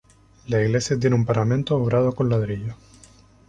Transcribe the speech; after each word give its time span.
La 0.47 0.59
iglesia 0.63 0.99
tiene 0.99 1.15
un 1.15 1.27
paramento 1.27 1.75
obrado 1.77 2.15
con 2.15 2.27
ladrillo. 2.27 2.73